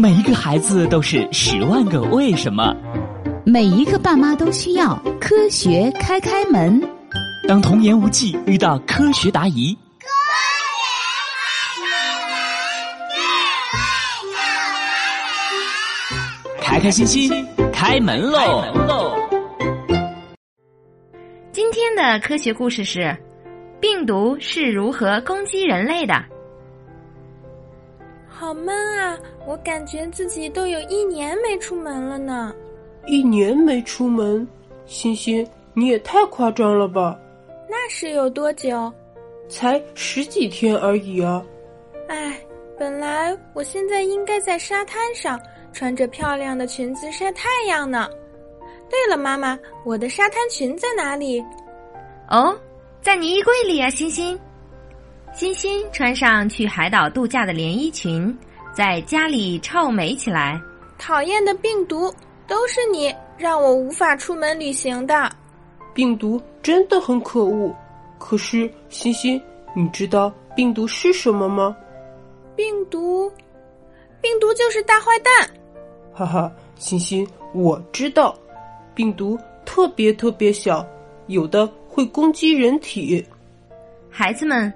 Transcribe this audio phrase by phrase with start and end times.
[0.00, 2.72] 每一个孩子都是十万个为什么，
[3.44, 6.80] 每一个爸妈都需要科学开开门。
[7.48, 9.76] 当童言无忌遇到科学答疑，
[16.62, 18.64] 开开心心开门喽！
[21.50, 23.16] 今天的科学故事是：
[23.80, 26.14] 病毒是如何攻击人类的？
[28.48, 29.18] 好闷啊！
[29.46, 32.54] 我感觉自己都有一年没出门了呢。
[33.06, 34.48] 一年没出门，
[34.86, 37.20] 欣欣，你也太夸张了吧？
[37.68, 38.90] 那是有多久？
[39.50, 41.44] 才十几天而已啊！
[42.08, 42.40] 唉，
[42.78, 45.38] 本来我现在应该在沙滩上
[45.70, 48.08] 穿着漂亮的裙子晒太阳呢。
[48.88, 51.44] 对了，妈妈，我的沙滩裙在哪里？
[52.30, 52.58] 哦，
[53.02, 54.40] 在你衣柜里啊，欣欣。
[55.38, 58.36] 欣欣穿上去海岛度假的连衣裙，
[58.72, 60.60] 在家里臭美起来。
[60.98, 62.12] 讨厌的病毒，
[62.48, 65.30] 都是你让我无法出门旅行的。
[65.94, 67.72] 病毒真的很可恶。
[68.18, 69.40] 可是，欣欣，
[69.76, 71.76] 你知道病毒是什么吗？
[72.56, 73.30] 病毒，
[74.20, 75.48] 病毒就是大坏蛋。
[76.12, 78.36] 哈哈，欣欣，我知道，
[78.92, 80.84] 病毒特别特别小，
[81.28, 83.24] 有的会攻击人体。
[84.10, 84.74] 孩子们。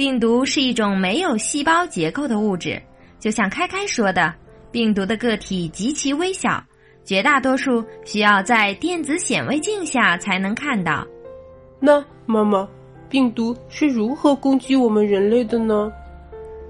[0.00, 2.80] 病毒是一种没有细胞结构的物质，
[3.18, 4.32] 就像开开说的，
[4.72, 6.64] 病毒的个体极其微小，
[7.04, 11.06] 绝大多数需要在电子显微镜下才能看到。
[11.78, 12.66] 那妈妈，
[13.10, 15.92] 病毒是如何攻击我们人类的呢？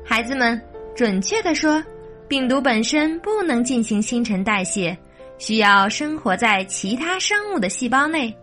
[0.04, 0.60] 孩子们，
[0.96, 1.80] 准确的说，
[2.26, 4.98] 病毒本身不能进行新陈代谢，
[5.38, 8.36] 需要生活在其他生物的细胞内，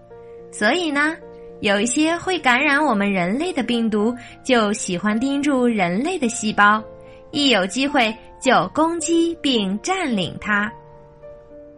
[0.49, 1.17] 所以呢。
[1.59, 6.83] 有一些会感染我们人类的病毒，就喜欢盯住人类的细胞，
[7.31, 10.71] 一有机会就攻击并占领它。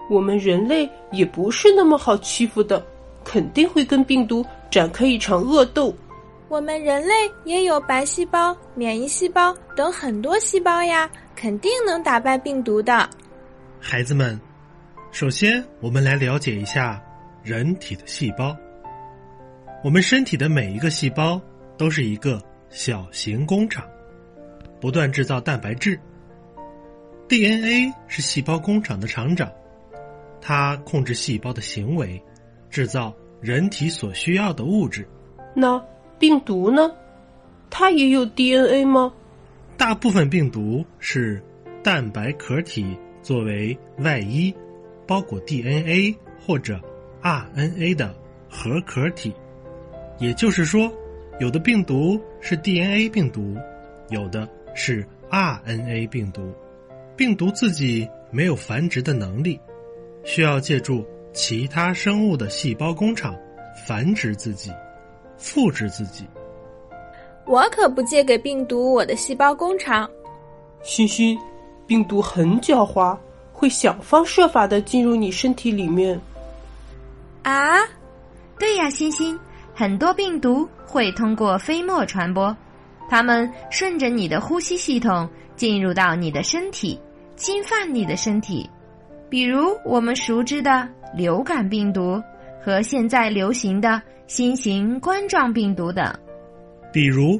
[0.09, 2.85] 我们人类也不是那么好欺负的，
[3.23, 5.95] 肯定会跟病毒展开一场恶斗。
[6.49, 7.13] 我们人类
[7.45, 13.07] 也有白细胞、免疫细胞等很多细胞呀，肯定能打败病毒的。
[13.79, 14.37] 孩子们，
[15.11, 17.01] 首先我们来了解一下
[17.43, 18.57] 人体的细胞。
[19.81, 21.41] 我们身体的每一个细胞
[21.77, 23.87] 都是一个小型工厂，
[24.81, 25.97] 不断制造蛋白质。
[27.29, 29.49] DNA 是细胞工厂的厂长，
[30.41, 32.21] 它控制细胞的行为，
[32.69, 35.07] 制造人体所需要的物质。
[35.55, 35.81] 那
[36.19, 36.91] 病毒呢？
[37.69, 39.13] 它也有 DNA 吗？
[39.77, 41.41] 大部分病毒是
[41.81, 44.53] 蛋白壳体作为外衣，
[45.07, 46.13] 包裹 DNA
[46.45, 46.81] 或者
[47.21, 48.13] RNA 的
[48.49, 49.33] 核壳体。
[50.19, 50.91] 也就是说，
[51.39, 53.55] 有的病毒是 DNA 病毒，
[54.09, 56.53] 有的是 RNA 病毒。
[57.15, 59.59] 病毒自己没有繁殖的能力，
[60.23, 63.35] 需要借助其他生物的细胞工厂
[63.87, 64.71] 繁殖自己、
[65.37, 66.25] 复制自己。
[67.45, 70.09] 我可不借给病毒我的细胞工厂。
[70.83, 71.37] 欣欣，
[71.87, 73.17] 病毒很狡猾，
[73.51, 76.19] 会想方设法的进入你身体里面。
[77.43, 77.79] 啊？
[78.57, 79.37] 对呀，欣欣。
[79.79, 82.53] 很多病毒会通过飞沫传播，
[83.09, 86.99] 它们顺着你的呼吸系统进入到你的身体，
[87.37, 88.69] 侵犯你的身体。
[89.29, 90.85] 比如我们熟知的
[91.15, 92.21] 流感病毒
[92.61, 96.13] 和现在流行的新型冠状病毒等。
[96.91, 97.39] 比如，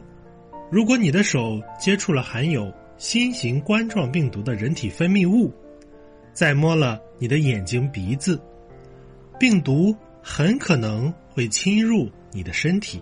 [0.71, 5.53] 如果你的手接触了含有新型冠状病毒的人体分泌物，
[6.31, 8.41] 再摸了你的眼睛、鼻子，
[9.37, 9.93] 病毒
[10.31, 12.07] 很可能会侵入。
[12.31, 13.01] 你的身体，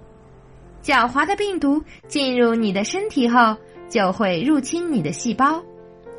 [0.81, 3.53] 狡猾的病毒进入你的身体后，
[3.89, 5.61] 就会入侵你的细胞。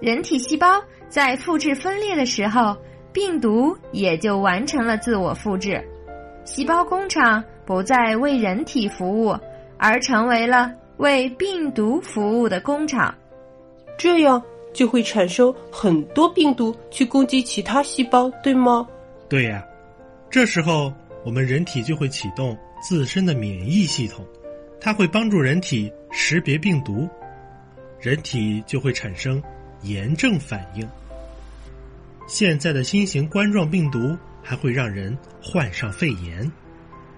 [0.02, 0.66] 人体细胞
[1.08, 2.76] 在复制分裂的时候，
[3.10, 5.82] 病毒也就完成了自我复制。
[6.44, 9.34] 细胞工厂不再为人体服务，
[9.78, 13.14] 而成为了为病毒服务的工厂。
[13.96, 14.40] 这样
[14.74, 18.86] 就会产生很多病毒去攻击其他细胞，对吗？
[19.30, 19.64] 对呀，
[20.30, 20.92] 这时候
[21.24, 22.56] 我们人体就会启动。
[22.80, 24.24] 自身的免疫系统，
[24.80, 27.08] 它会帮助人体识别病毒，
[27.98, 29.42] 人体就会产生
[29.82, 30.88] 炎症反应。
[32.28, 36.48] 现在的新型冠状病毒还会让人患上肺炎，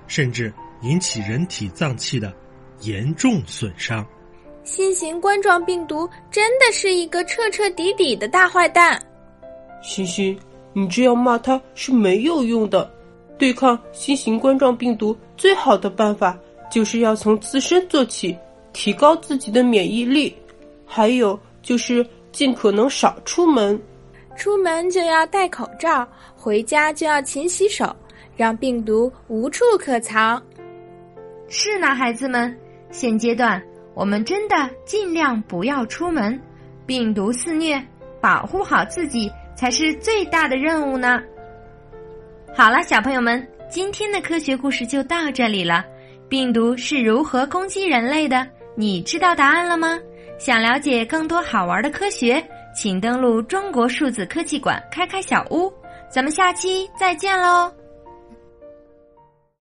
[0.06, 2.32] 甚至引起人体脏器的
[2.80, 4.02] 严重损伤。
[4.64, 8.98] 新型冠状病毒真的是一个彻彻底底的大坏蛋。
[9.82, 10.38] 欣欣，
[10.72, 12.90] 你这样骂他是没有用的。
[13.40, 16.38] 对抗新型冠状病毒最好的办法，
[16.70, 18.36] 就是要从自身做起，
[18.74, 20.36] 提高自己的免疫力。
[20.84, 23.80] 还有就是尽可能少出门。
[24.36, 26.06] 出门就要戴口罩，
[26.36, 27.96] 回家就要勤洗手，
[28.36, 30.40] 让病毒无处可藏。
[31.48, 32.54] 是呢，孩子们，
[32.90, 33.62] 现阶段
[33.94, 36.38] 我们真的尽量不要出门，
[36.84, 37.82] 病毒肆虐，
[38.20, 41.22] 保护好自己才是最大的任务呢。
[42.52, 45.84] 好了，小朋友们，今天的科学故事就到这里了。
[46.28, 48.46] 病毒是如何攻击人类的？
[48.76, 49.98] 你知道答案了吗？
[50.38, 52.42] 想了解更多好玩的科学？
[52.74, 55.72] 请登录中国数字科技馆，开开小屋。
[56.10, 57.72] 咱们下期再见喽！